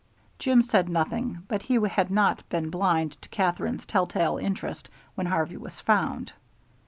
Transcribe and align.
Jim 0.39 0.63
said 0.63 0.89
nothing, 0.89 1.43
but 1.47 1.61
he 1.61 1.75
had 1.75 2.09
not 2.09 2.41
been 2.49 2.71
blind 2.71 3.21
to 3.21 3.29
Katherine's 3.29 3.85
tell 3.85 4.07
tale 4.07 4.37
interest 4.37 4.89
when 5.13 5.27
Harvey 5.27 5.57
was 5.57 5.79
found. 5.79 6.33